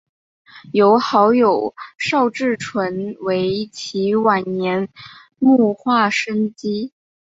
[0.73, 4.89] 由好友邵志纯为其晚年
[5.39, 6.91] 摹划生计。